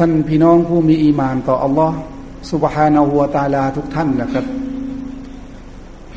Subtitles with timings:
[0.00, 1.98] ท่านพี่น้องผู้มีอีมานต่ออัลลอฮ์
[2.50, 4.46] สุบฮานาหัวตาลาทุกท่านนะครับ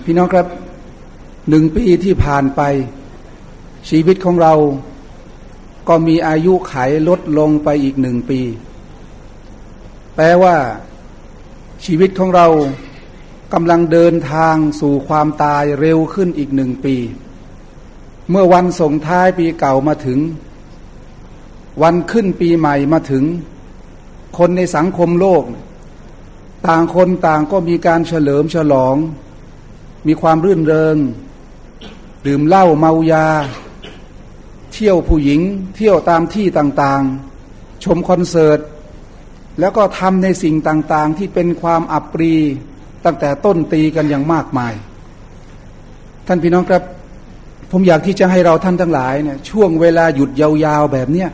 [0.04, 0.47] พี่น้องครับ
[1.50, 2.62] หนึ่งปีที่ผ่านไป
[3.90, 4.54] ชีวิตของเรา
[5.88, 6.75] ก็มีอายุไข
[7.08, 8.39] ลดลงไปอีกหนึ่งปี
[10.16, 10.55] แปลว่า
[11.86, 12.48] ชีวิตของเรา
[13.54, 16.95] กำลังเดินทางสู่ความตายเร็วขึ้นอีกหนึ่งปี
[18.29, 20.20] เมื่อวันส่งท้ายปีเก่ามาถึง
[21.82, 23.25] วันขึ้นปีใหม่มาถึง
[24.38, 25.43] คนในสังคมโลก
[26.68, 28.96] ต่างคนต่างก็มีการเฉลิมฉลอง
[30.07, 30.97] มีความรื่นเริง
[32.26, 33.28] ดื่มเหล้าเมายา
[34.74, 35.41] เที่ยวผู้หญิง
[35.76, 38.60] เที่ยวตามที่ต่างๆ ชมคอนเสิร์ต
[39.60, 42.34] แล้วก็ทำในสิ่งต่างๆ ที่เป็นความอับปรี
[43.05, 44.74] ตั้งแต่ต้นตีกันอย่างมากมาย
[46.27, 46.84] ท่านพี่น้องครับ
[47.72, 51.30] ผมอยากที่จะให้เราท่านทั้งหลายเนี่ยช่วงเวลาหยุดยาวๆแบบเนี้ย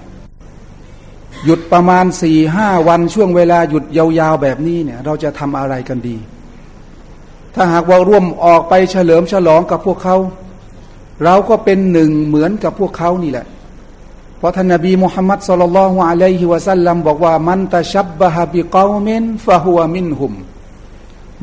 [1.45, 6.17] หยุดประมาณสี่ห้าวันช่วงเวลาหยุดยาวๆแบบนี้เนี่ยเราจะทำอะไรกันดี
[7.55, 10.17] ถ้าหากว่าร่วมออกไปเฉลิมฉลองกับพวกเขา
[11.23, 13.45] เราก็เป็นหนึ่งเหมือนกับพวกเขานี่แหละ
[14.37, 20.33] เพราะท่านนบีมุฮัมมัดสุลลัลฮุอะลัยฮิวะสัลลัมบอกว่ามันตะชับบะฮบิกอมินฟะฮุวมินหุม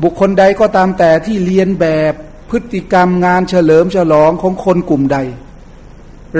[0.01, 2.13] บุคคลใดก็ตามแต่ที่เรียนแบบ
[2.49, 5.17] พฤติกรรมงานเฉลิมฉลองของคนกลุ่มใด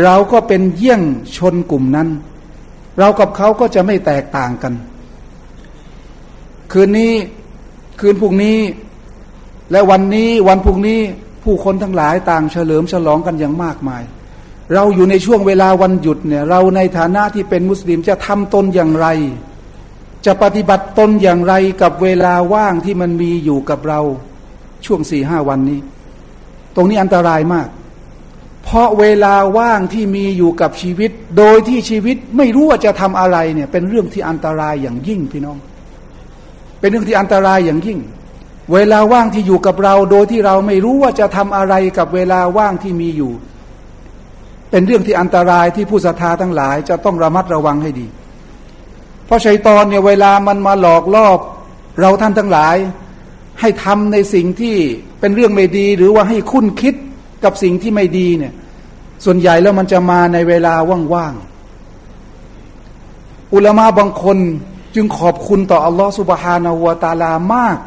[0.03, 1.01] เราก็เป็นเยี่ยง
[1.37, 2.09] ชนกลุ่มนั้น
[2.99, 4.73] เรากับเขาก็จะไม่แตกต่างกัน
[6.71, 7.13] คืนนี้
[7.99, 8.59] คืนพรุ่งนี้
[9.71, 10.99] และวันนี้วันพรุ่งนี้
[11.43, 14.03] ผู้คนทั้งหลายต่างเฉลิมฉลองกันอย่างมากมาย
[14.73, 19.07] เราอยู่ในช่วงเวลาวันหยุดเนี่ย เราในฐานะที่เป็นมุสลิมจะทำตนอย่างไร
[20.25, 24.01] จะปฏิบัติตนอย่างไรกับเวลาว่างที่มันมีอยู่กับเรา
[24.85, 25.79] ช่วงสี่ห้าวันนี้
[26.75, 27.67] ตรงนี้อันตรายมาก
[28.65, 35.57] เพราะเวลาว่างที่มีอยู่กับชีวิต โดยที่ชีวิตไม่รู้ว่าจะทำอะไรเนี่ย เป็นเรื่องที่อันตรายอย่างยิ่งพี่น้อง
[36.79, 37.99] เป็นเรื่องที่อันตรายอย่างยิ่ง
[38.73, 43.31] เวลาว่างที่อยู่กับเรา โดยที่เราไม่รู้ว่าจะทำอะไรกับเวลาว่างที่มีอยู่
[44.71, 48.07] เป็นเรื่องที่อันตรายที่ผู้ศรัทธาทั้งหลาย จะต้องระมัดระวังให้ดี
[49.25, 51.27] เพราะชัยตอนเนี่ยเวลามันมาหลอกล่อ
[51.99, 52.75] เราท่านทั้งหลาย
[53.59, 54.75] ให้ทำในสิ่งที่
[55.19, 56.95] เป็นเรื่องไม่ดี หรือว่าให้คุ้นคิด
[57.45, 58.53] กับสิ่งที่ไม่ดีเนี่ย
[59.25, 60.73] ส่วนใหญ่แล้วมันจะมาในเวลา
[61.13, 61.53] ว่างๆ
[63.53, 64.37] อุลามะบางคน
[64.95, 67.77] จึงขอบคุณต่ออัลลอฮฺสุบฮานาหัวตาลามาก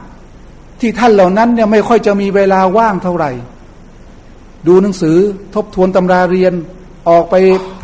[0.81, 3.31] ที่ท่านเหล่านั้นเนี่ยไม่ค่อยจะมีเวลาว่างเท่าไหร่
[4.67, 5.17] ดูหนังสือ
[5.55, 6.55] ทบทวนตำราเรียน
[7.09, 7.35] ออกไป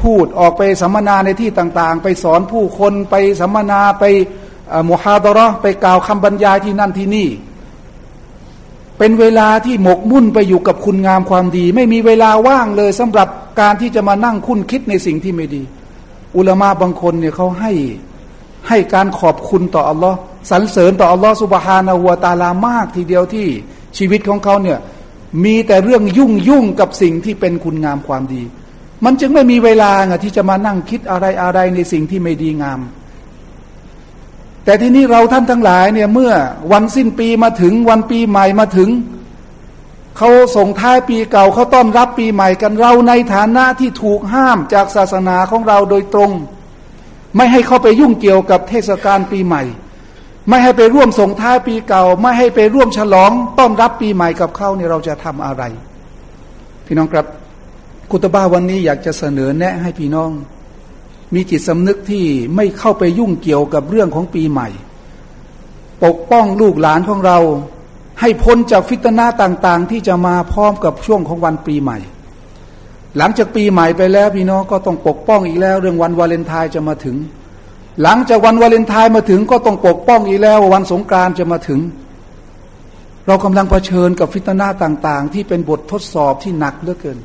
[0.03, 4.05] พูดออกไปสัมมนาในที่ต่างๆ ไปสอนผู้คนไปสัมมนาไป
[4.91, 7.29] มุฮาดรอไปกล่าวคำบรรยายที่นั่นที่นี่
[8.99, 13.29] เป็นเวลาที่หมกมุ่นไปอยู่กับคุณงามความดี ไม่มีเวลาว่างเลยสำหรับ
[13.61, 15.63] การที่จะมานั่งคุ้นคิดในสิ่งที่ไม่ดี
[16.37, 17.73] อุลมะบางคนเนี่ยเขาให้
[18.69, 20.19] ให้การขอบคุณต่ออัลลอฮ์
[20.51, 23.47] สรรเสริญต่ออัลลอฮ์สุบฮานาหัวตาลามากทีเดียวที่
[23.99, 24.79] ชีวิตของเขาเนี่ย
[25.45, 28.43] มีแต่เรื่องยุ่งยุ่งกับสิ่งที่เป็นคุณงามความดี
[29.05, 32.81] มันจึงไม่มีเวลาไงที่จะมานั่งคิดอะไรอะไรในสิ่งที่ไม่ดีงาม
[34.65, 36.33] แต่ที่นี้เราท่านทั้งหลายเนี่ยเมื่อ
[36.73, 38.91] วันสิ้นปีมาถึงวันปีใหม่มาถึง
[40.19, 46.31] เขาส่งท้ายปีเก่าเขาต้อนรับปีใหม่กันเราในฐานะที่ถูกห้ามจากศาสนาของเราโดยตรง
[47.37, 49.63] ไม่ให้เขาไปยุ่งเกี่ยวกับเทศกาลปีใหม่
[50.49, 55.63] ไม่ให้ไปร่วมส่งท้ายปีเก่า ไม่ให้ไปร่วมฉลองต้อนรับปีใหม่กับเขาเนี่ยเราจะทำอะไร
[56.87, 57.27] พี่น้องครับ
[58.11, 60.31] กุตบ้าวันนี้อยากจะเสนอแนะให้พี่น้อง
[61.35, 62.25] มีจิตสำนึกที่
[62.57, 64.69] ไม่เข้าไปยุ่งเกี่ยวกับเรื่องของปีใหม่
[66.05, 67.39] ปกป้องลูกหลานของเรา
[68.21, 71.99] ให้พ้นจากฟิตนาต่างๆ ที่จะมาพร้อมกับช่วงของวันปีใหม่
[73.17, 77.17] หลังจากปีใหม่ไปแล้วพี่น้องก็ต้องปกป้องอีกแล้ว เรื่องวันวาเลนไทน์จะมาถึง
[78.03, 81.81] หลังจากวันวาเลนไทน์มาถึงก็ต้องปกป้องอีกแล้ววันสงกรานต์จะมาถึง
[83.27, 87.19] เรากำลังเผชิญกับฟิตนาต่างๆ ที่เป็นบททดสอบที่หนักเหลือเกิน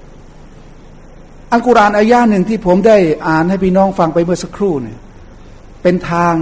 [1.52, 5.00] อัลกุรอานอายาหนึ่งที่ผมได้อ่านให้พี่น้องฟังไปเมื่อสักครู่เนี่ย
[5.82, 6.36] เป็นทาง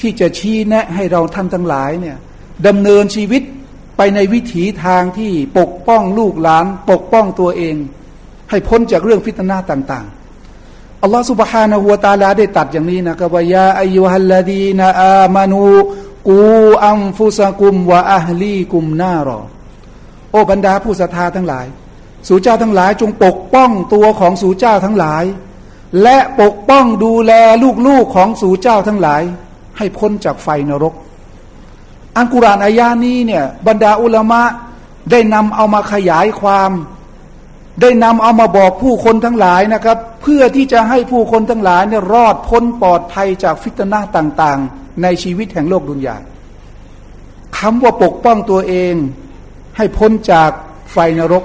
[0.00, 2.16] ที่จะชี้แนะให้เราท่านทั้งหลายเนี่ย
[2.66, 3.42] ดำเนินชีวิต
[3.96, 7.76] ไปในวิถีทางที่ปกป้องลูกหลาน ปกป้องตัวเอง
[8.50, 15.74] ให้พ้นจากเรื่องฟิตนาต่างๆอัลลอฮฺสุบฮานะฮัวตาลาได้ตัดอย่างนี้นะครับว่ายาอายุฮัลลดีนอามานู
[16.28, 16.40] กู
[16.84, 19.40] อัมฟุสกุมวะอัลลีกุมนารอ
[20.32, 21.66] โอบรรดาผู้ศรัทธาทั้งหลาย
[22.28, 25.24] สู่เจ้าทั้งหลายจงปกป้องตัวของสู่เจ้าทั้งหลาย
[26.02, 27.32] และปกป้องดูแล
[27.86, 29.22] ลูกๆของสู่เจ้าทั้งหลาย
[29.78, 30.94] ให้พ้นจากไฟนรก
[32.16, 34.42] อันกุรานอายานี้เนี่ยบรรดาอุลามะ
[35.10, 36.70] ได้นำเอามาขยายความ
[37.82, 46.16] ได้นำเอามาบอกผู้คนทั้งหลายนะครับ เพื่อที่จะให้ผู้คนทั้งหลายเนี่ยรอดพ้นปลอดภัยจากฟิตนาต่างๆ ในชีวิตแห่งโลกดุนยา
[47.58, 48.94] คำว่าปกป้องตัวเอง
[49.76, 50.50] ให้พ้นจาก
[50.92, 51.44] ไฟนรก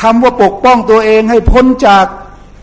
[0.00, 2.06] คำว่าปกป้องตัวเองให้พ้นจาก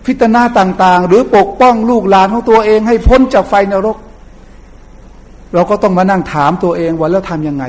[0.06, 3.98] พิตนาต่าง ๆ หรือปกป้องลูกหลานของตัวเองให้พ้นจากไฟนรก
[5.54, 7.64] เราก็ต้องมานั่งถามตัวเองว่าแล้วทำยังไง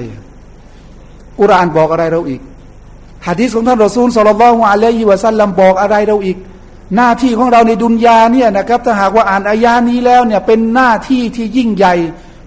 [1.39, 2.41] กุรานบอกอะไรเราอีก
[3.27, 6.37] หะดีษของท่านรอซูลสุลต่านละอะลัยฮิวะซัลลัมบอกอะไรเราอีก
[6.97, 11.95] หน้าที่ของเราในดุนยาเนี่ยนะครับถ้าหากว่าอ่านอายานี้แล้วเนี่ยเป็นหน้าที่ที่ยิ่งใหญ่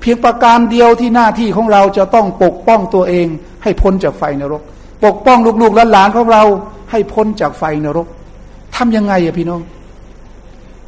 [0.01, 3.27] เพียงประการเดียวที่หน้าที่ของเราจะต้องปกป้องตัวเอง
[3.63, 4.61] ให้พ้นจากไฟนรก
[5.05, 6.43] ปกป้องลูกๆและหลานของเรา
[6.91, 8.07] ให้พ้นจากไฟนรก
[8.75, 9.61] ทำยังไงอะพี่น้อง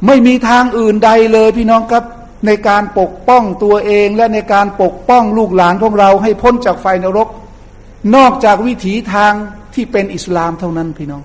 [0.06, 2.04] ไม่มีทางอื่นใดเลยพี่น้องครับ
[2.46, 7.28] ในการปกป้องตัวเองและในการปกป้องลูกหลานของเรา ให้พ้นจากไฟนรก
[8.16, 9.32] นอกจากวิถีทาง
[9.74, 11.22] ที่เป็นอิสลามเท่านั้นพี่น้อง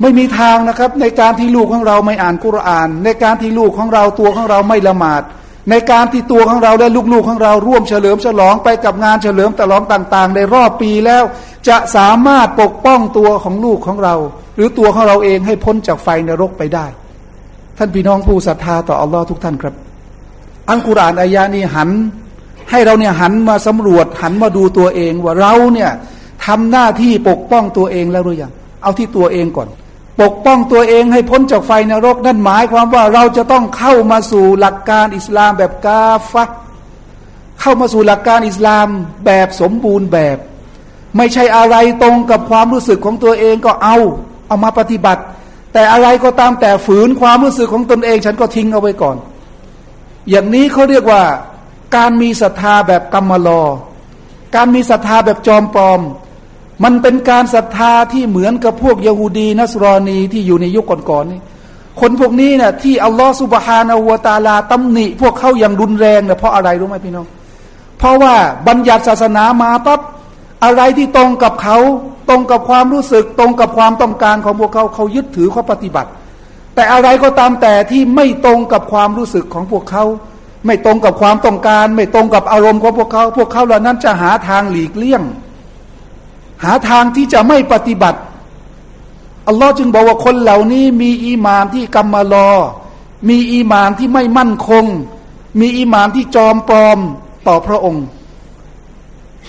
[0.00, 5.22] ไม่มีทางนะครับ ในการที่ลูกของเราไม่อ่านกุรอาน ในการที่ลูกของเราตัวของเราไม่ละหมาด
[5.70, 11.22] ในการที่ตัวของเราและลูกๆของเราร่วมเฉลิมฉลองไปกับงานเฉลิมฉลองต่าง ๆ ในรอบปีแล้ว
[11.68, 14.14] จะสามารถปกป้องตัวของลูกของเรา
[14.56, 16.86] หรือตัวของเราเองให้พ้นจากไฟนรกไปได้
[17.78, 19.74] ท่านพี่น้องผู้ศรัทธาต่ออัลลอฮ์ทุกท่านครับ
[20.70, 21.90] อัลกุรอานอายานี้หัน
[22.70, 25.90] ให้เราเนี่ยหันมาสำรวจหันมาดูตัวเองว่าเราเนี่ย
[26.46, 28.52] ทำหน้าที่ปกป้องตัวเองแล้วหรือยัง
[28.82, 29.68] เอาที่ตัวเองก่อน
[30.20, 36.44] ปกป้องตัวเองให้พ้นจากไฟนรก นั่นหมายความว่าเราจะต้องเข้ามาสู่หลักการอิสลามแบบกาฟะ
[37.60, 38.86] เข้ามาสู่หลักการอิสลาม
[39.26, 40.38] แบบสมบูรณ์แบบ
[41.16, 43.96] ไม่ใช่อะไรตรงกับความรู้สึกของตัวเองก็เอา
[44.46, 45.22] เอามาปฏิบัติ
[45.72, 49.16] แต่อะไรก็ตามแต่ฝืนความรู้สึกของตนเอง ฉันก็ทิ้งเอาไว้ก่อน
[50.30, 51.22] อย่างนี้เขาเรียกว่า
[51.96, 53.62] การมีศรัทธาแบบกรรมลอ
[54.54, 56.00] การมีศรัทธาแบบจอมปลอม
[56.82, 61.40] มันเป็นการศรัทธาที่เหมือนกับพวกยาฮูดีนัสรอนีที่อยู่ในยุคก่อนๆนี่
[62.00, 67.26] คนพวกนี้เนี่ยที่อัลลอฮฺสุบฮานาหัวตาลาตำหนิ พวกเขาอย่างรุนแรงเนี่ยเพราะอะไรรู้ไหมพี่น้อง
[67.98, 68.34] เพราะว่า
[68.68, 70.00] บัญญัติศาสนามาปั๊บ
[70.64, 71.78] อะไรที่ตรงกับเขา
[72.28, 76.10] ตรงกับความรู้สึกตรงกับความต้องการของพวกเขาเขายึดถือเขาปฏิบัติ
[76.74, 80.04] แต่อะไรก็ตามแต่ที่ไม่ตรงกับความรู้สึกของพวกเขา
[80.66, 85.22] ไม่ตรงกับความต้องการ ไม่ตรงกับอารมณ์ของพวกเขา พวกเขาเหล่านั้นจะหาทางหลีกเลี่ยง
[86.62, 88.18] หาทางที่จะไม่ปฏิบัติ
[89.48, 92.50] อัลลอฮ์จึงบอกว่าคนเหล่านี้มีอีมานที่กำมารอ
[93.28, 94.84] มีอีมานที่ไม่มั่นคง
[95.60, 96.98] มีอีมานที่จอมปลอม
[97.46, 98.04] ต่อพระองค์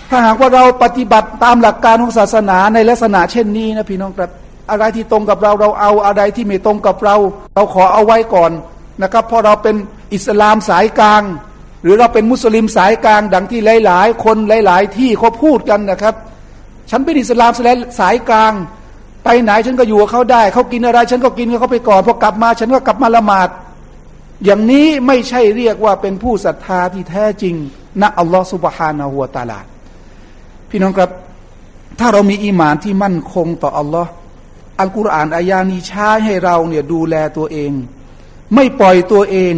[0.10, 4.32] ถ้าหากว่าเราปฏิบัติตามหลักการของศาสนาในลักษณะเช่นนี้นะพี่น้องครับ
[4.72, 7.16] อะไรที่ตรงกับเราเราเอาอะไรที่ไม่ตรงกับเรา
[7.56, 8.52] เราขอเอาไว้ก่อน
[9.02, 9.76] นะครับเพราะเราเป็น
[10.14, 11.24] อิสลามสายกลาง
[11.84, 16.16] หรือเราเป็นมุสลิมสายกลางดังที่หลาย ๆ คนหลาย ๆ ที่เขาพูดกันนะครับ
[16.90, 17.52] ฉันเป็นอิสลาม
[18.00, 18.54] สายกลาง
[19.24, 23.50] ไปไหนฉันก็อยู่กับเขาได้ เขากินอะไร ฉันก็กินกับเขาไปก่อนพอกลับมา ฉันก็กลับมาละหมาด
[24.46, 27.56] อย่างนี้ไม่ใช่เรียกว่าเป็นผู้ศรัทธาที่แท้จริง
[28.02, 29.60] นะอัลลอฮฺสุบฮานาหัวตาลา
[30.70, 31.10] พี่น้องครับ
[32.00, 34.12] ถ้าเรามีอีหมานที่มั่นคงต่ออัลลอฮ์
[34.80, 37.72] อัลกุรอานอายานี้ใช้ให้เราเนี่ยดูแลตัวเอง
[38.56, 39.56] ไม่ปล่อยตัวเอง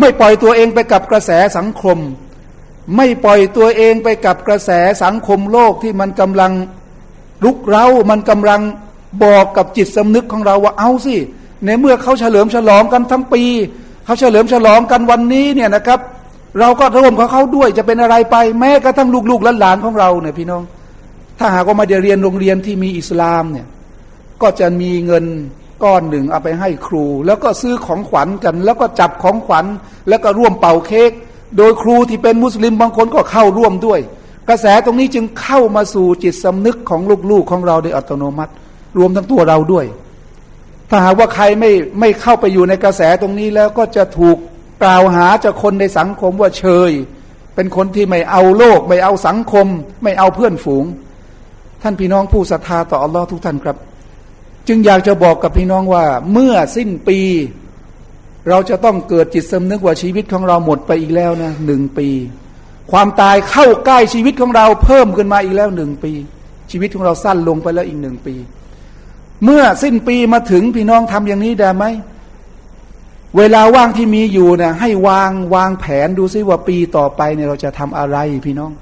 [0.00, 1.98] ไม่ปล่อยตัวเองไปกับกระแสสังคม
[2.96, 4.70] ไม่ปล่อยตัวเองไปกับกระแส
[5.02, 6.52] สังคมโลกที่มันกำลัง
[7.44, 8.60] ลุกเร้ามันกำลัง
[9.24, 11.16] บอกกับจิตสำนึกของเราว่าเอาสิ
[11.64, 13.42] ในเมื่อเขาเฉลิมฉลองกันทั้งปี
[14.04, 16.00] เขาเฉลิมฉลองกันวันนี้เนี่ยนะครับ
[16.60, 20.62] เราก็ร่วมกับเขาด้วยจะเป็นอะไรไปแม้กระทั่งลูกๆและหลานของเราเนี่ยพี่น้อง
[21.38, 23.66] ถ้าหากว่ามาเรียนโรงเรียนที่มีอิสลามเนี่ย
[24.42, 25.24] ก็จะมีเงิน
[25.84, 29.66] ก้อนหนึ่งเอาไปให้ครู แล้วก็ซื้อของขวัญกัน แล้วก็จับของขวัญ
[30.08, 31.10] แล้วก็ร่วมเป่าเค้ก
[31.56, 34.00] โดยครูที่เป็นมุสลิมบางคนก็เข้าร่วมด้วย
[34.48, 37.00] กระแสตรงนี้จึงเข้ามาสู่จิตสำนึกของ
[37.30, 38.52] ลูกๆของเราโดยอัตโนมัติ
[38.98, 39.86] รวมทั้งตัวเราด้วย
[40.90, 44.36] ถ้าหากว่าใครไม่ไม่เข้าไปอยู่ในกระแสตรงนี้แล้วก็จะถูก
[44.82, 46.90] กล่าวหาจากคนในสังคมว่าเชย
[47.54, 49.66] เป็นคนที่ไม่เอาโลก ไม่เอาสังคม
[50.02, 50.84] ไม่เอาเพื่อนฝูง
[51.82, 53.76] ท่านพี่น้องผู้ศรัทธาต่ออัลลอฮ์ทุกท่านครับ
[54.68, 57.18] จึงอยากจะบอกกับพี่น้องว่าเมื่อสิ้นปี
[58.48, 62.08] เราจะต้องเกิดจิตสำนึกว่าชีวิตของเราหมดไปอีกแล้วนะหนึ่งปี
[62.92, 66.12] ความตายเข้าใกล้ชีวิตของเราเพิ่มขึ้นมาอีกแล้วหนึ่งปี
[66.70, 68.34] ชีวิตของเราสั้นลงไปแล้วอีกหนึ่งปี
[69.44, 71.84] เมื่อสิ้นปีมาถึงพี่น้องทำอย่างนี้ได้ไหม
[73.36, 78.72] เวลาว่างที่มีอยู่เนะ่ยให้วางวางแผนดูซิว่าปีต่อไปเนี่ยเราจะทำอะไรพี่น้อง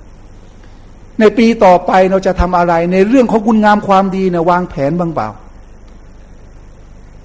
[1.21, 5.28] ในปีต่อไปเราจะทำอะไร ในเรื่องของคุณงามความดีเนะ่ยวางแผนบ้างเปล่า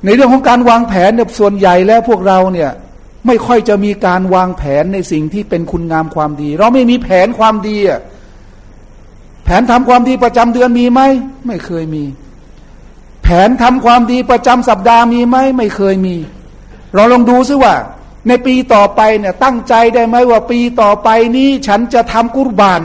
[0.06, 2.72] ในเรื่องของการวางแผนเนี่ยส่วนใหญ่แล้วพวกเราเนี่ย
[3.28, 8.00] ไม่ค่อยจะมีการวางแผนในสิ่งที่เป็นคุณงามความดี เราไม่มีแผนความดีอะ
[9.46, 11.02] แผนทำความดีประจำเดือนมีไหม
[11.48, 12.04] ไม่เคยมี
[13.24, 16.16] แผนทำความดีประจำสัปดาห์มีไหมไม่เคยมี
[16.96, 17.76] เราลองดูซิว่า
[18.28, 22.82] ในปีต่อไปเนี่ยตั้งใจได้ไหมว่าปีต่อไปนี้ฉันจะทำกุรบาน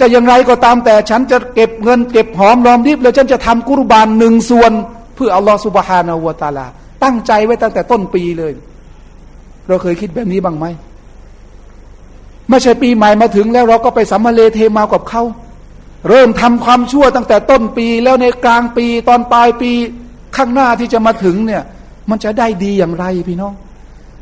[0.00, 4.72] จะอย่างไรก็ตามแต่ฉันจะเก็บเงินเก็บหอมรอมริบแล้วฉันจะทำกุรบานหนึ่งส่วน
[5.18, 6.66] เพื่ออัลลอฮฺสุบฮานาวตาลา
[7.04, 8.52] ตั้งใจไว้ตั้งแต่ต้นปีเลย
[9.68, 10.66] เราเคยคิดแบบนี้บ้างไหม
[12.50, 15.22] ไม่ใช่ปีใหม่มาถึงแล้วเราก็ไปสัมมาเลเทมากับเขา
[16.08, 19.70] เริ่มทำความชั่วตั้งแต่ต้นปีแล้วในกลางปีตอนปลายปี
[20.36, 21.62] ข้างหน้าที่จะมาถึงเนี่ย
[22.10, 23.54] มันจะได้ดีอย่างไรพี่น้อง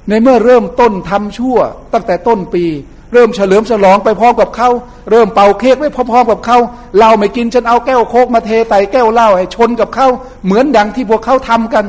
[0.09, 1.59] ในเมื่อเริ่มต้นทำชั่ว
[1.93, 2.65] ตั้งแต่ต้นปี
[3.13, 4.69] เริ่มเฉลิมฉลองไปพร้อมกับเขา
[5.11, 6.59] เริ่มเป่าเค้กไปพร้อมๆกับเขา
[7.01, 10.07] เราไม่กินฉันเอาแก้วโคกมาเทใส่แก้วเหล้าให้ชนกับเขา
[10.45, 11.85] เหมือนดังที่พวกเขาทำกัน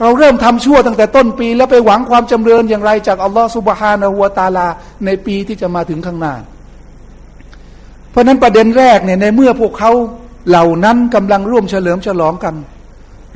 [0.00, 4.66] เราเริ่มทำชั่วตั้งแต่ต้นปี แล้วไปหวังความจำเริญอย่างไรจากอัลลอฮฺสุบฮานะฮัวตาลา
[5.04, 6.34] ในปีที่จะมาถึงข้างหน้า
[8.10, 9.92] เพราะนั้นประเด็นแรกเนี่ยในเมื่อพวกเขา
[10.48, 12.54] เหล่านั้นกำลังร่วมเฉลิมฉลองกัน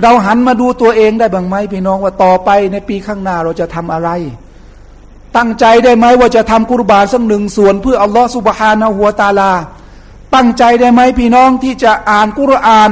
[0.02, 4.10] เราหันมาดูตัวเองได้บ้างไหมพี่น้องว่าต่อไปในปีข้างหน้าเราจะทำอะไร
[5.36, 9.52] ตั้งใจได้ไหมว่าจะทำกุรบานสักหนึ่งส่วนเพื่ออัลลอฮฺสุบฮานะหัวตาลา
[10.34, 12.90] ตั้งใจได้ไหมพี่น้องที่จะอ่านกุรอาน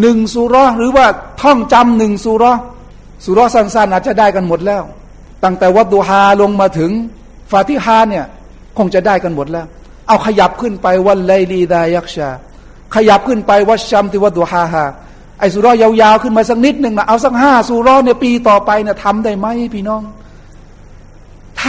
[0.00, 1.06] หนึ่งสุรหรือว่า
[1.42, 2.44] ท่องจำหนึ่งสุร
[3.24, 4.82] สุรสั้นๆอาจจะได้กันหมดแล้ว
[5.44, 6.90] ตั้งแต่วัดดูฮาลงมาถึง
[7.52, 8.24] ฟาติฮาเนี่ย
[8.78, 9.66] คงจะได้กันหมดแล้ว
[10.08, 12.30] เอาขยับขึ้นไปวันไลลีดายักชา
[12.94, 14.84] ขยับขึ้นไปวัชชัมติวัดุฮาฮา
[15.40, 20.02] ไอสุรอยาวๆขึ้นมาสักนิดหนึ่งนะเอาสักห้าสุรอในปีต่อไปเนี่ยทำได้ไหมพี่น้อง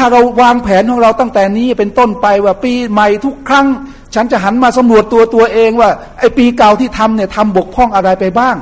[0.01, 3.67] าเราวางแผนของเราตั้งแต่นี้เป็นต้นไปว่าปีใหม่ทุกครั้ง
[4.15, 5.89] ฉันจะหันมาสำรวจตัวตัวเองว่า
[6.20, 8.55] ไอปีเก่าที่ทำเนี่ยทำบกพร่องอะไรไปบ้าง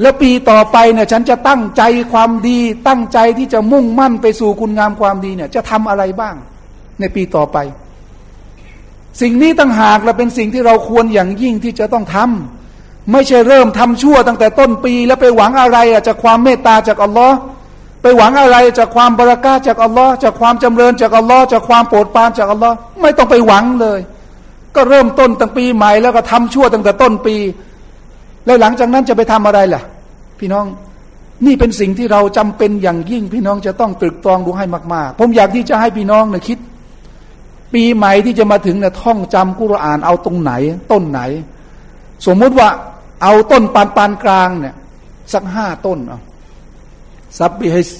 [0.00, 1.82] แล้วปีต่อไปเนี่ยฉันจะตั้งใจ
[2.12, 6.34] ความดีตั้งใจที่จะมุ่งมั่นไปสู่คุณงามความดีเนี่ยจะทำอะไรบ้าง
[7.00, 7.56] ในปีต่อไป
[9.20, 17.36] สิ่งนี้ต่างหากและเป็นสิ่งที่เราควรอย่างยิ่งที่จะต้องทำไม่ใช่เริ่มทำชั่วตั้งแต่ต้นปี แล้วไปหวังอะไรจากความเมตตาจากอัลลอฮ์
[18.02, 24.00] ไปหวังอะไรจากความบรารักาจากอัลลอฮ์จากความจำเริญจากอัลลอฮ์จากความโปรดปรานจากอัลลอฮ์ไม่ต้องไปหวังเลย
[24.76, 27.36] ก็เริ่มต้นตั้งปีใหม่แล้วก็ทำชั่วตั้งแต่ต้นปี
[28.46, 29.82] แล้วหลังจากนั้นจะไปทำอะไรล่ะ
[30.40, 30.66] พี่น้อง
[31.46, 36.58] นี่เป็นสิ่งที่เราจำเป็นอย่างยิ่งพี่น้องจะต้องตรึกตรองดูให้มาก ๆ ผมอยากที่จะให้พี่น้องเนี่ยคิด
[37.74, 40.52] ปีใหม่ที่จะมาถึงเนี่ยท่องจำกุรอานเอาตรงไหน
[40.92, 41.20] ต้นไหน
[42.26, 42.68] สมมุติว่า
[43.22, 44.74] เอาต้นปานปานกลางเนี่ย
[45.32, 46.18] สักห้าต้นเอา
[47.40, 47.90] ซับบิฮิส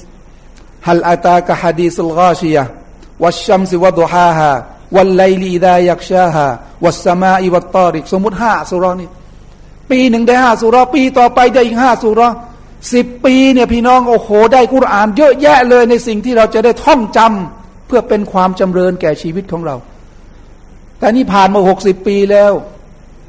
[0.86, 2.64] ฮัลอาตากะฮะดีสุลกาชียะ
[3.22, 4.50] วัชชัมซิวะดุฮาฮา
[4.96, 6.46] วันไลลีดายักชาฮา
[6.84, 9.08] วัสมาอิวัตตอริก สมมติห้าสุรานี่
[9.90, 12.28] ปีหนึ่งได้ห้าสุราปีต่อไปได้อีกห้าสุรา
[12.92, 19.76] สิบปีเนี่ยพี่น้องโอ้โห ได้กุรอานเยอะแยะเลยในสิ่งที่เราจะได้ท่องจำเพื่อเป็นความจำเริญแก่ชีวิตของเรา
[20.98, 22.52] แต่นี่ผ่านมาหกสิบปีแล้ว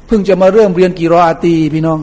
[0.06, 2.00] เพิ่งจะมาเริ่มเรียนกีรออาตีพี่น้อง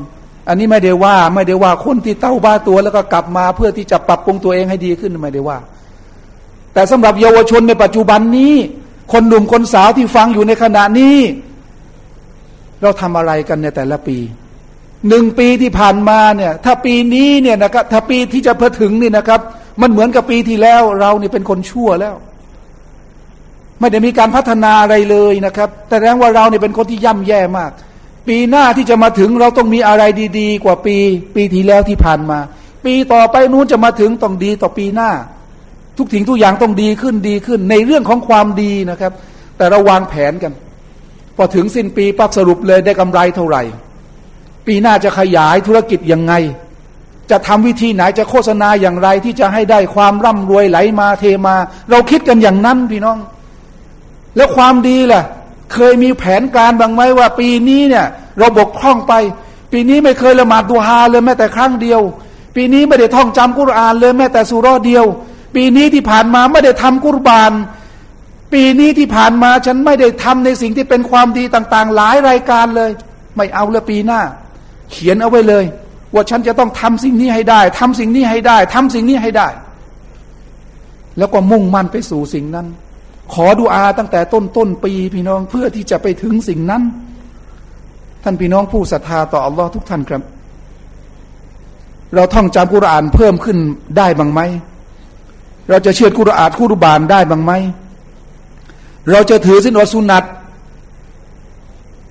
[0.48, 5.58] อันนี้ไม่ได้ว่าไม่ได้ว่าคนที่เต้าบ้าตัวแล้วก็กลับมาเพื่อที่จะปรับปรุงตัวเองให้ดีขึ้นไม่ได้ว่า
[6.74, 8.54] แต่สำหรับเยาวชนในปัจจุบันนี้
[9.13, 11.18] คนหนุ่มคนสาวที่ฟังอยู่ในขณะนี้
[12.82, 14.18] เราทำอะไรกันในแต่ละปี
[15.10, 19.42] หนึ่งปีที่ผ่านมาเนี่ย ถ้าปีนี้เนี่ยนะครับถ้าปีที่จะเพื่อถึงนี่นะครับ
[19.82, 22.16] มันเหมือนกับปีที่แล้วเราเนี่ยเป็นคนชั่วแล้ว
[23.80, 27.72] ไม่ได้มีการพัฒนาอะไรเลยนะครับ แต่แสดงว่าเราเนี่ยเป็นคนที่ย่ำแย่มาก
[28.27, 30.03] ปีหน้าที่จะมาถึงเราต้องมีอะไร
[30.39, 30.96] ดีๆ กว่าปี
[31.36, 32.39] ปีที่แล้วที่ผ่านมา
[32.86, 35.12] ปีต่อไปนู้นจะมาถึงต้องดีต่อปีหน้า
[35.98, 39.12] ทุกถิ่งทุกอย่างต้องดีขึ้นดีขึ้น ในเรื่องของความดีนะครับ
[39.57, 40.53] แต่เราวางแผนกัน
[41.36, 43.63] พอถึงสิ้นปีปั๊บสรุปเลยได้กำไรเท่าไหร่
[44.67, 46.34] ปีหน้าจะขยายธุรกิจยังไง
[47.31, 51.55] จะทำวิธีไหนจะโฆษณาอย่างไรที่จะให้ได้ความร่ำรวยไหลมาเทมา
[51.89, 53.17] เราคิดกันอย่างนั้นพี่น้อง
[54.36, 55.24] แล้วความดีล่ะ
[55.74, 58.05] เคยมีแผนการบ้างไหมว่า ปีนี้เนี่ย
[58.39, 59.13] เราบกพร่องไป
[59.71, 62.01] ปีนี้ไม่เคยละหมาดดูฮาเลยแม้แต่ครั้งเดียว
[62.55, 65.05] ปีนี้ไม่ได้ท่องจำกุรอานเลยแม้แต่สุรอเดียว
[65.55, 67.53] ปีนี้ที่ผ่านมาไม่ได้ทำกุรบาน
[68.53, 72.91] ปีนี้ที่ผ่านมาฉันไม่ได้ทำในสิ่งที่เป็นความดีต่างๆ หลายรายการเลย
[73.38, 74.21] ไม่เอาละปีหน้า
[74.91, 75.65] เขียนเอาไว้เลย
[76.13, 79.47] ว่าฉันจะต้องทำสิ่งนี้ให้ได้ทำสิ่งนี้ให้ได้ทำสิ่งนี้ให้ได้
[81.17, 82.67] แล้วก็มุ่งมั่นไปสู่สิ่งนั้น
[83.34, 86.81] ขอดุอาตั้งแต่ต้นต้นปี พี่น้องเพื่อที่จะไปถึงสิ่งนั้น
[88.24, 90.22] ท่านพี่น้องผู้ศรัทธาต่ออัลลอฮ์ทุกท่านครับ
[92.15, 93.57] เราท่องจำกุรอานเพิ่มขึ้น
[93.98, 94.41] ได้บ้างไหม
[95.69, 97.51] เราจะเชื่อกุรอานกุรุบานได้บ้างไหม
[99.12, 100.24] เราจะถือสินอดสุนัต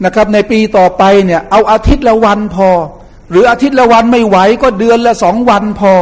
[0.04, 2.68] นะครับ ในปีต่อไปเนี่ย เอาอาทิตย์ละวันพอ
[3.30, 5.92] หรืออาทิตย์ละวันไม่ไหวก็เดือนละสองวันพอ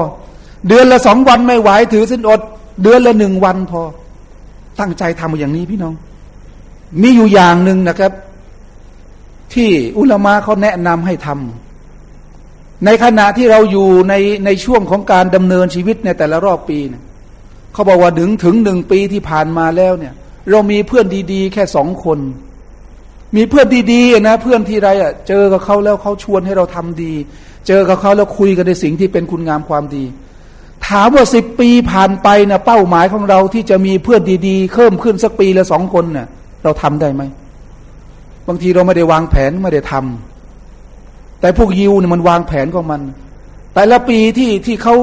[0.69, 2.41] เดือนละสองวันไม่ไหวถือสินอด
[2.83, 3.83] เดือนละหนึ่งวันพอ
[4.81, 5.95] ตั้งใจทำอย่างนี้พี่น้อง
[7.03, 8.13] มีอยู่อย่างหนึ่งนะครับ
[9.55, 11.29] ที่อุลมะเขาแนะนำให้ท
[12.85, 14.15] ในขณะที่เราอยู่ใน
[14.45, 17.03] ในช่วงของการดำเนินชีวิตในแต่ละรอบปีเนี่ย
[17.73, 20.15] เขาบอกว่าถึงถึงหนึ่งปีที่ผ่านมาแล้วเนี่ย
[20.51, 22.19] เรามีเพื่อนดีๆ แค่สองคน
[23.37, 27.13] มีเพื่อนดีๆนะเพื่อนที่ไรอะ เจอกับเขาแล้วเขาชวนให้เราทำดี
[27.67, 30.05] เจอกับเขาแล้วคุยกันในสิ่งที่เป็นคุณงามความดี
[30.89, 36.27] ถามว่าสิบปีผ่านไปนะเป้าหมายของเราที่จะมีเพื่อนดีๆเพิ่มขึ้นสักปีละสองคนนะ่ย
[36.65, 37.23] เราทำได้ไหม
[38.49, 43.01] บางทีเราไม่ได้วางแผนไม่ได้ทำแต่พวกยิวเนี่ยมันวางแผนของมัน
[43.75, 44.95] แต่ละปีที่ที่เขา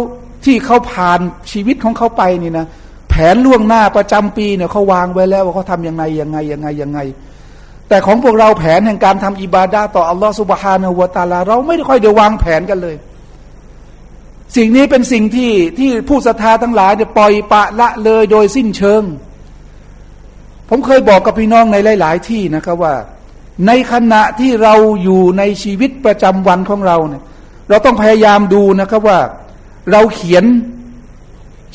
[0.45, 1.19] ที่เขาผ่าน
[1.51, 2.65] ชีวิตของเขาไปนี่นะ
[3.09, 6.99] แผนล่วงหน้าประจำปีเนี่ยเขาวางไว้แล้วว่าเขาทำยังไงยังไงยังไงยังไง
[7.89, 12.95] แต่ของพวกเราแผนแห่งการทำอิบาดาต่ออัลลอฮฺสุบฮานาหัวตาลา เราไม่ได้ค่อยได้วางแผนกันเลย
[14.55, 19.03] สิ่งนี้เป็นสิ่งที่ที่ผู้ศรัทธาทั้งหลายเนี่ยปล่อยปะละเลยโดยสิ้นเชิง
[20.69, 22.95] ผมเคยบอกกับพี่น้องในหลาย ๆ ที่นะครับว่า
[23.67, 27.23] ในขณะที่เราอยู่ในชีวิตประจำวันของเราเนี่ย
[27.69, 29.19] เราต้องพยายามดูนะครับว่า
[29.91, 30.45] เราเขียน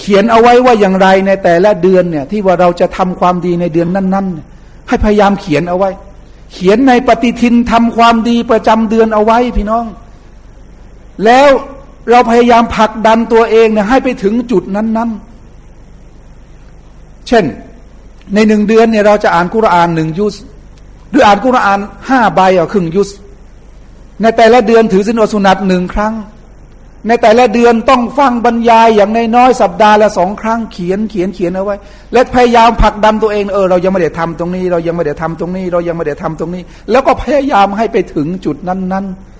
[0.00, 5.90] เขียนเอาไว้ว่าอย่างไรในแต่ละเดือนเนี่ย ที่ว่าเราจะทำความดีในเดือนนั้นๆให้พยายามเขียนเอาไว้
[6.52, 9.86] เขียนในปฏิทินทำความดีประจำเดือนเอาไว้พี่น้อง
[11.24, 11.48] แล้ว
[12.10, 15.10] เราพยายามผลักดันตัวเองเนี่ยให้ไปถึงจุดนั้น
[16.38, 17.44] ๆ เช่น
[18.34, 20.34] ในหนึ่งเดือนเนี่ยเราจะอ่านกุรอานหนึ่งยุส
[21.10, 23.08] หรืออ่านกุรอานห้าใบอะครึ่งยุส
[24.22, 26.14] ในแต่ละเดือนถือสินอสุนัตหนึ่งครั้ง
[27.08, 31.76] ในแต่ละเดือนต้องฟังบรรยายอย่างน้อยสัปดาห์ละสองครั้งเขียนเขียนเขียนเอาไว้
[32.12, 39.35] และพยายามผลักดันตัวเองเออเรายังไม่ได้ทำตรงนี้ เรายังไม่ได้ทำตรงนี้ เรายังไม่ได้ทำตรงนี้ แล้วก็พยายามให้ไปถึงจุดนั้น ๆ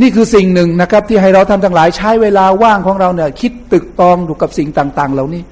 [0.00, 5.42] นี่คือสิ่งหนึ่งนะครับ ที่ให้เราทำทั้งหลายใช้เวลาว่างของเราเนี่ย คิดตึกตองดูกับสิ่งต่าง ๆ เหล่านี้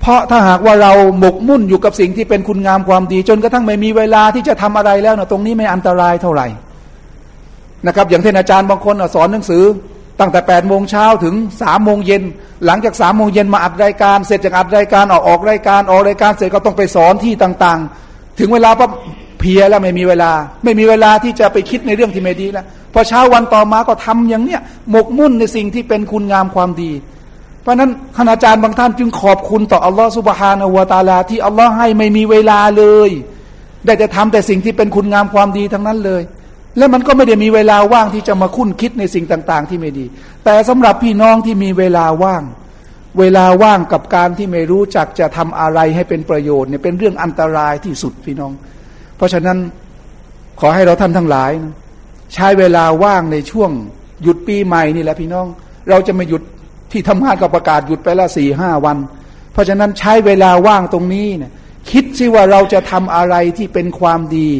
[0.00, 6.46] เพราะถ้าหากว่าเราหมกมุ่นอยู่กับสิ่งที่เป็นคุณงามความดี จนกระทั่งไม่มีเวลาที่จะทำอะไรแล้วนะตรงนี้ไม่อันตรายเท่าไหร่
[7.86, 9.64] นะครับ อย่างที่นอาจารย์บางคนสอนหนังสือ
[10.20, 12.22] ตั้งแต่แปดโมงเช้าถึงสามโมงเย็น
[12.66, 18.90] หลังจากสามโมงเย็นมาอัดรายการ เสร็จจากอัดรายการออกออกรายการออกรายการเสร็จก็ต้องไปสอนที่ต่าง ๆ ถึงเวลาปั๊บ
[19.40, 20.30] เพียแล้วไม่มีเวลา
[20.64, 26.92] ไม่มีเวลาที่จะไปคิดในเรื่องที่ไม่ดีแล้ว พอเช้าวันต่อมาก็ทำอย่างเนี้ยหมกมุ่นในสิ่งที่เป็นคุณงามความดี
[27.62, 33.10] เพราะนั้นคณาจารย์บางท่านจึงขอบคุณต่ออัลลอฮฺสุบฮานาวตาลา ที่อัลลอฮ์ให้ไม่มีเวลาเลย
[33.84, 36.22] ได้แต่ทำแต่สิ่งที่เป็นคุณงามความดีทั้งนั้นเลย
[36.78, 40.04] และมันก็ไม่ได้มีเวลาว่างที่จะมาคุ้นคิดในสิ่งต่าง ๆ ที่ไม่ดี
[40.44, 42.42] แต่สำหรับพี่น้องที่มีเวลาว่าง
[43.18, 48.52] เวลาว่างกับการที่ไม่รู้จักจะทำอะไรให้เป็นประโยชน์เนี่ยเป็นเรื่องอันตรายที่สุดพี่น้อง
[49.16, 49.58] เพราะฉะนั้น
[50.60, 51.74] ขอให้เราท่านทั้งหลายนะ
[52.34, 53.70] ใช้เวลาว่างในช่วง
[54.22, 55.46] หยุดปีใหม่นี่แหละพี่น้อง
[55.90, 56.42] เราจะไม่หยุด
[56.92, 58.96] ที่ทำงานก็ประกาศหยุดไปละสี่ห้าวัน
[59.52, 61.52] เพราะฉะนั้นใช้เวลาว่างตรงนี้เนี่ย
[61.90, 64.50] คิดซิว่าเราจะทำอะไรที่เป็นความดี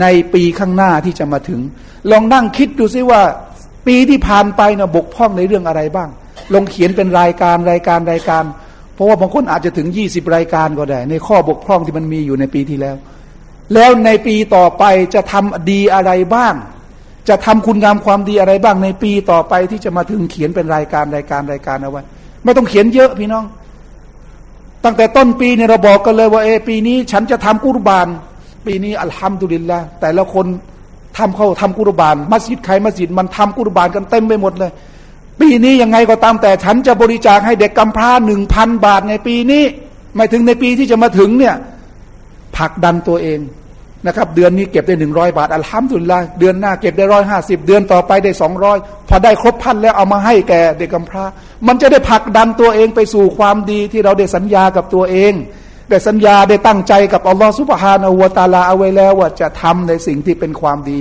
[0.00, 1.60] ในปีข้างหน้าที่จะมาถึง
[2.10, 3.22] ลองนั่งคิดดูซิว่า
[3.86, 6.08] ปีที่ผ่านไปนะบกพร่องในเรื่องอะไรบ้าง
[6.54, 8.44] ลงเขียนเป็นรายการรายการรายการ
[8.94, 12.96] เพราะว่าบางคนอาจจะถึงยี่สิบรายการก็ได้ ในข้อบกพร่องที่มันมีอยู่ในปีที่แล้ว
[13.74, 16.54] แล้วในปีต่อไปจะทำดีอะไรบ้าง
[17.28, 22.02] จะทำคุณงามความดีอะไรบ้าง ในปีต่อไปที่จะมาถึงเขียนเป็นรายการรายการรายการเอาไว้
[22.44, 23.44] ไม่ต้องเขียนเยอะพี่น้อง
[24.84, 28.08] ตั้งแต่ต้นปีเนี่ยเราบอกกันเลยว่าเอปีนี้ฉันจะทำกุรบาน
[28.66, 30.46] ปีนี้อัลฮัมดุลิลละแต่ละคน
[31.18, 34.70] ทำเขาทำกุรบาน มัสยิดใครมัสยิดมันทำกุรบานกันเต็มไปหมดเลย
[35.40, 39.64] ปีนี้ยังไงก็ตามแต่ฉันจะบริจาคให้เด็กกำพร้าหนึ่งพันบาทในปีนี้
[40.16, 41.54] หมายถึงในปีที่จะมาถึงเนี่ย
[42.56, 43.40] ผลักดันตัวเอง
[44.06, 51.24] นะครับ เดือนนี้เก็บได้หนึ่งร้อยบาทอัลฮัมดุลิลละเดือนหน้าเก็บได้ร้อยห้าสิบเดือนต่อไปได้สองร้อยพอได้ครบพันแล้วเอามาให้แก่เด็กกำพร้า
[51.66, 55.32] มันจะได้ผลักดันตัวเองไปสู่ความดีที่เราได้สัญญากับตัวเอง
[55.88, 60.98] ได้สัญญาได้ตั้งใจกับอัลลอฮฺสุบฮานาอูตาลาเอาไว้แล้วว่าจะทำในสิ่งที่เป็นความดี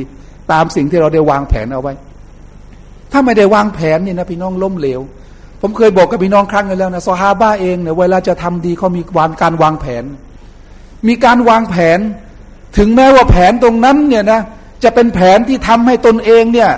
[0.51, 1.93] ตามสิ่งที่เราได้วางแผนเอาไว้
[3.11, 5.01] ถ้าไม่ได้วางแผนนี่นะพี่น้องล้มเหลว
[5.61, 10.03] ผมเคยบอกกับพี่น้องครั้งนึงแล้วนะซอฮาบ้าเองเนี่ยเวลาจะทำดีเขามีวางการวางแผน
[11.07, 11.99] มีการวางแผน
[12.77, 14.41] ถึงแม้ว่าแผนตรงนั้นเนี่ยนะ
[14.83, 16.71] จะเป็นแผนที่ทำให้ตนเองเนี่ย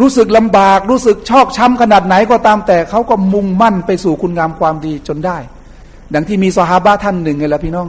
[0.00, 5.38] รู้สึกลำบาก รู้สึกชอกช้ำขนาดไหนก็ตามแต่เขาก็มุ่งมั่นไปสู่คุณงามความดีจนได้
[6.14, 7.88] ดังที่มีสหาบะท่านหนึ่งไงล่ะพี่น้อง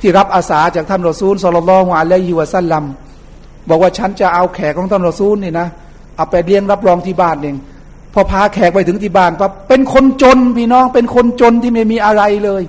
[0.00, 2.84] ที่รับอาสาจากท่านรอซูลสลลลอฮุอะลัยฮิวะสัลลัม
[3.68, 5.66] บอกว่าฉันจะเอาแขกของท่านรอซูลนี่นะ
[6.16, 7.56] เอาไปเลี้ยงรับรองที่บ้านเอง
[8.14, 12.62] พอพาแขกไปถึงที่บ้านปั๊บเป็นคนจนพี่น้องเป็นคนจนที่ไม่มีอะไรเลย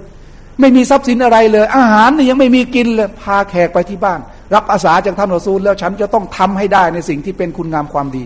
[0.60, 4.20] ไม่มีทรัพย์สินอะไรเลย อาหารนี่ยังไม่มีกินเลยพาแขกไปที่บ้าน
[4.54, 8.24] รับอาสาจากท่านรอซูล แล้วฉันจะต้องทำให้ได้ในสิ่งที่เป็นคุณงามความดี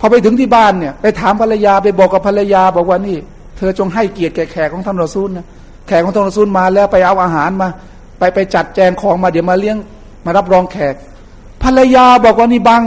[0.00, 3.16] พอไปถึงที่บ้านเนี่ย ไปถามภรรยาไปบอกกับภรรยาบอกว่านี่
[3.56, 5.46] เธอจงให้เกียรติแก่แขกของท่านรอซูลนะ
[5.86, 7.68] แขกของท่านรอซูลมาแล้วไปเอาอาหารมา
[8.18, 9.76] ไปไปจัดแจงของมาเดี๋ยวมาเลี้ยง
[10.24, 10.94] มารับรองแขก
[11.62, 12.82] ภรรยาบอกว่านี่บัง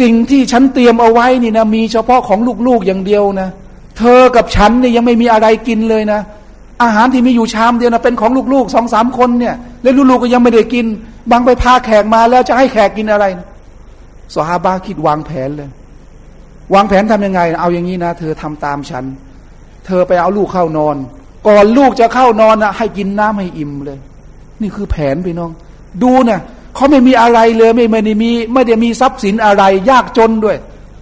[0.00, 3.48] สิ่งที่ฉันเตรียมเอาไว้นี่นะมีเฉพาะของลูกๆอย่างเดียวนะ
[3.98, 6.20] เธอกับฉันเนี่ยยังไม่มีอะไรกินเลยนะ
[6.82, 10.86] อาหารที่มีอยู่ชามเดียวนะเป็นของลูกๆสองสามคนเนี่ยแล้วลูกๆก็ยังไม่ได้กิน
[11.30, 13.24] บางไปพาแขกมาแล้วจะให้แขกกินอะไร
[14.34, 15.70] สฮาบาคิดวางแผนเลย
[16.74, 19.04] วางแผนทำยังไง เอาอย่างนี้นะ เธอทำตามฉัน
[19.86, 20.96] เธอไปเอาลูกเข้านอน
[21.48, 23.98] ก่อนลูกจะเข้านอนนะให้กินน้ำให้อิ่มเลย
[24.60, 25.50] นี่คือแผนพี่น้อง
[26.02, 26.40] ดูเนะ
[26.74, 30.56] เขาไม่มีอะไรเลย ไม่ไม่ได้มี ไม่ได้มีทรัพย์สินอะไร ยากจนด้วย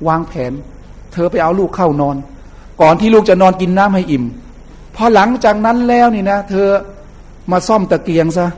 [0.09, 0.53] วางแผน
[1.13, 2.17] เธอไปเอาลูกเข้านอน
[2.83, 4.25] ก่อนที่ลูกจะนอนกินน้ำให้อิ่ม
[5.03, 6.69] อหลังจากนั้นแล้วนี่นะ เธอ
[7.51, 8.49] มาซ่อมตะเกียงซะ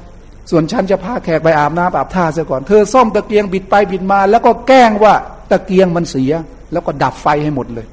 [0.50, 5.14] ส่วนฉันจะพาแขกไปอาบน้ำอาบท่าซะก่อนเธอซ่อมตะเกียงบิดไปบิดมา แล้วก็แกล้งว่า
[5.50, 6.32] ตะเกียงมันเสีย
[6.72, 7.86] แล้วก็ดับไฟให้หมดเลย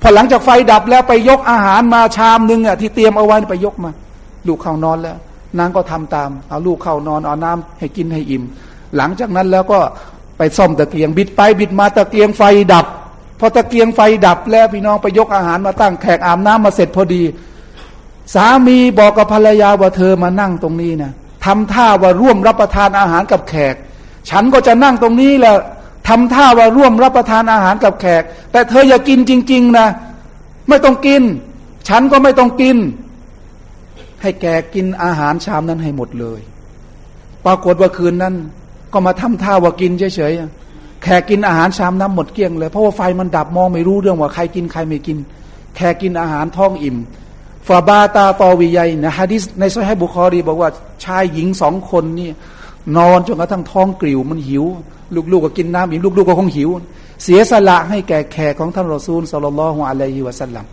[0.00, 3.90] พอหลังจากไฟดับแล้วไปยกอาหารมาชามหนึ่งอะที่เตรียมเอาไว้ไปยกมา
[4.46, 5.16] ลูกเข้านอนแล้ว
[5.58, 8.42] นางก็ทำตาม เอาลูกเข้านอนเอาน้ำให้กินให้อิ่ม
[8.96, 9.80] หลังจากนั้นแล้วก็
[10.38, 12.42] ไปซ่อมตะเกียงบิดไปบิดมาตะเกียงไฟ
[12.72, 12.86] ดับ
[13.40, 17.22] พอตะเกียงไฟดับแล้วพี่น้องไปยกอาหารมาตั้งแขกอาบน้ำมาเสร็จพอดี
[18.34, 21.12] สามีบอกกับภรรยาว่าเธอมานั่งตรงนี้นะ
[21.44, 23.74] ทำท่าว่าร่วมรับประทานอาหารกับแขก
[24.30, 25.54] ฉันก็จะนั่งตรงนี้แหละ
[26.08, 29.86] ทำท่าว่าร่วมรับประทานอาหารกับแขก แต่เธออย่ากินจริง ๆ นะ
[30.68, 31.22] ไม่ต้องกิน
[31.88, 32.76] ฉันก็ไม่ต้องกิน
[34.22, 36.40] ให้แกกินอาหารชามนั้นให้หมดเลย
[37.46, 38.34] ปรากฏว่าคืนนั้น
[38.92, 45.18] ก็มาทำท่าว่ากินเฉยๆแขกกินอาหารชามน้ำหมดเกลี้ยงเลยเพราะว่าไฟมันดับมองไม่รู้เรื่องว่าใครกินใครไม่กิน
[45.76, 46.96] แขกกินอาหารท้องอิ่ม
[47.68, 50.70] ฟาบาตาตอวิยัยนะฮะดิษในซอยให้บุคอรีบอกว่า
[51.04, 52.30] ชายหญิงสองคนนี่
[52.96, 54.64] นอนจนกระทั่งท้องกริวมันหิว
[55.32, 56.70] ลูกๆก็กินน้ำอีกลูกๆก็คงหิว
[57.22, 60.64] เสียสละให้แก่แขกของท่านรอซูลสุลลัลฮุอะลัยฮิวะสัลลัม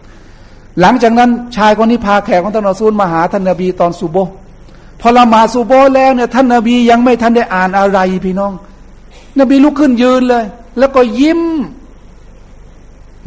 [0.82, 4.18] หลังจากนั้นชายคนนี้พาแขกของท่านรอซูลมาหาท่านนบีตอนซูโบ
[5.02, 8.54] พอละมาซูโบแล้วเนี่ยท่านนบียังไม่ทันได้อ่านอะไรพี่น้อง
[9.40, 10.46] นบีลุกขึ้นยืนเลย
[10.80, 11.42] แล้วก็ยิ้ม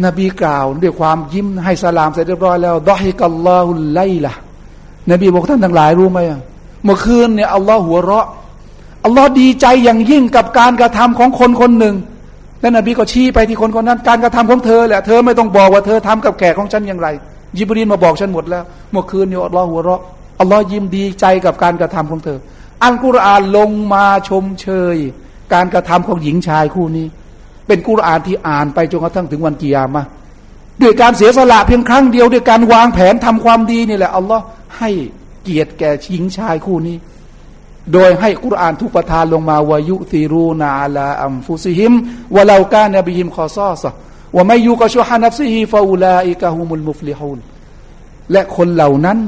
[0.04, 4.32] นบีกล่าวด้วยความยิ้มให้สลามเสร็จเรียบร้อยแล้วดอฮิกัลลอฮุลไลละ
[5.10, 6.18] นบีบอกท่านทั้งหลายรู้ไหม
[6.84, 8.26] เมื่อคืนเนี่ยอัลลอฮ์หัวเราะ
[9.04, 11.94] อัลลอฮ์ดีใจอย่างยิ่งกับการกระทำของคนคนหนึ่ง
[12.60, 17.08] แล้วนบีก็ชี้ไปที่คนคนนั้น การกระทำของเธอแหละเธอไม่ต้องบอกว่าเธอทำกับแขกของฉันอย่างไร
[17.58, 20.00] ยิบรีนมาบอกฉันหมดแล้ว เมื่อคืนเนี่ยอัลลอฮ์หัวเราะ
[20.40, 22.38] อัลลอฮ์ยิ้มดีใจกับการกระทำของเธอ
[22.84, 24.96] อัลกุรอานลงมาชมเชย
[25.54, 27.06] การกระทำของหญิงชายคู่นี้
[27.70, 30.04] เป็นกุรอานที่อ่านไปจนกระทั่งถึงวันกิยามะ
[30.82, 34.44] ด้วยการเสียสละเพียงครั้งเดียวด้วยการวางแผนทำความดีนี่แหละอัลลอฮ์
[34.78, 34.90] ให้
[35.42, 36.96] เกียรติแก่ชิงชายคู่นี้
[37.92, 41.92] โดยให้กุรอานทุกประทานลงมาวายุตีรูนาลาอัมฟุซิฮิม
[42.36, 43.84] วะลากานบิฮิมคอซอส
[44.36, 47.38] ว่าไม่ยุกชุฮานับซิฮีฟาอูลาอิกะฮุมุลมุฟลิฮูน
[48.32, 49.18] และคนเหล่านั้น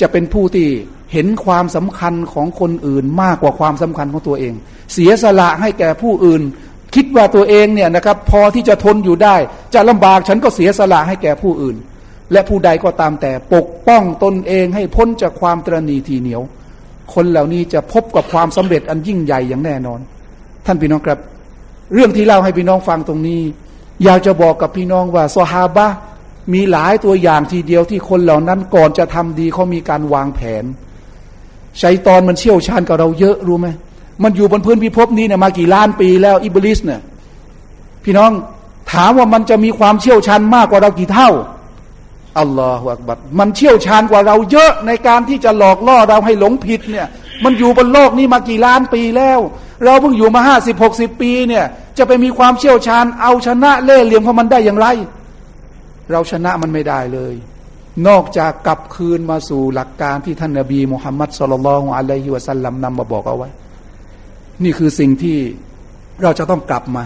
[0.00, 0.68] จะเป็นผู้ที่
[1.12, 4.54] เห็นความสำคัญของคนอื่นมากกว่าความสำคัญของตัวเอง
[4.92, 6.42] เสียสละให้แก่ผู้อื่น
[6.94, 9.36] คิดว่าตัวเองเนี่ยนะครับ พอที่จะทนอยู่ได้
[9.74, 11.76] จะลำบากฉันก็เสียสละให้แก่ผู้อื่น
[12.32, 16.42] และผู้ใดก็ตามแต่ปกป้องตนเองให้พ้นจากความตรณีทีเหนียว
[17.14, 20.00] คนเหล่านี้จะพบกับความสำเร็จอันยิ่งใหญ่อย่างแน่นอน
[20.66, 21.18] ท่านพี่น้องครับ
[21.94, 23.40] เรื่องที่เล่าให้พี่น้องฟังตรงนี้
[24.04, 25.86] อยากจะบอกกับพี่น้องว่าซอฮาบะ
[26.52, 30.64] มีหลายตัวอย่างทีเดียวที่คนเหล่านั้นก่อนจะทำดีเขามีการวางแผน
[31.82, 33.68] ชัยตอนมันเชี่ยวชาญกับเราเยอะรู้ไหม
[34.22, 37.00] มันอยู่บนพื้นพิภพนี้เนี่ยมากี่ล้านปีแล้วอิบลิสเนี่ย
[38.04, 38.30] พี่น้อง
[38.92, 41.30] ถามว่ามันจะมีความเชี่ยวชาญมากกว่าเรากี่เท่า
[42.40, 47.06] อัลลอฮฺอักบัดมันเชี่ยวชาญกว่าเราเยอะในการที่จะหลอกล่อเราให้หลงผิดเนี่ย
[47.44, 49.38] มันอยู่บนโลกนี้มากี่ล้านปีแล้ว
[49.84, 51.64] เราเพิ่งอยู่มาห้าสิบหกสิบปีเนี่ย
[51.98, 54.86] จะไปมีความเชี่ยวชาญเอาชนะเล่เหลี่ยมของมันได้อย่างไร
[56.10, 57.34] เราชนะมันไม่ได้เลย
[58.08, 63.48] นอกจากกลับคืนมาสู่หลักการที่ท่านนบีมุฮัมมัดสุลลัลของอะลัยฮิวะสัลลัมนำมาบอกเอาไว้
[64.62, 65.36] นี่คือสิ่งที่
[66.22, 67.04] เราจะต้องกลับมา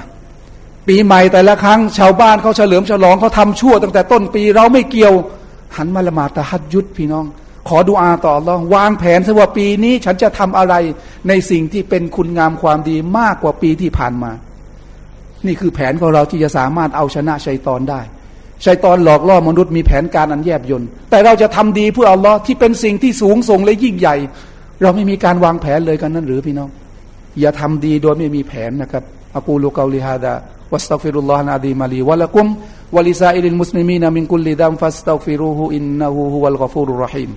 [0.89, 5.15] ปีใหม่แต่ละครั้ง ชาวบ้านเขาเฉลิมฉลองเขาทำชั่วตั้งแต่ต้นปีเราไม่เกี่ยว
[5.77, 7.27] หันมาละหมาดตะฮัดยุดพี่น้อง
[7.69, 10.75] ขอดูอาต่อรองวางแผนซะว่าปีนี้ฉันจะทำอะไร
[11.29, 14.33] ในสิ่งที่เป็นคุณงามความดีมากกว่าปีที่ผ่านมา
[15.47, 18.01] นี่คือแผนของเราที่จะสามารถเอาชนะชัยตอนได้
[18.65, 24.17] ชัยตอนหลอกล่อมนุษย์มีแผนการอันแยบยนต์แต่เราจะทำดีเพื่ออัลลอฮ์ที่เป็นสิ่งที่สูงส่งและยิ่งใหญ่
[24.83, 26.69] เราไม่มีการวางแผนเลยกระนั้นหรือพี่น้อง
[27.41, 29.03] อย่าทำดีโดยไม่มีแผนนะครับ
[29.37, 36.34] أقول قولي هذا وأستغفر الله العظيم لي ولكم ولسائر المسلمين من كل ذنب فاستغفروه إنه هو
[36.34, 37.31] الغفور الرحيم